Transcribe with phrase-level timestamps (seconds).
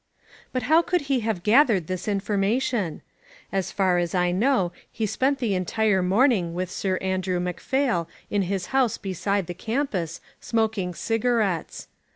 [0.51, 3.03] But how could he have gathered this information?
[3.51, 8.41] As far as I know he spent the entire morning with Sir Andrew Macphail in
[8.49, 11.87] his house beside the campus, smoking cigarettes.